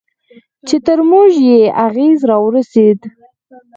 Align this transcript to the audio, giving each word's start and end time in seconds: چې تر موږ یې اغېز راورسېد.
چې 0.67 0.75
تر 0.87 0.99
موږ 1.09 1.29
یې 1.49 1.61
اغېز 1.85 2.19
راورسېد. 2.29 2.99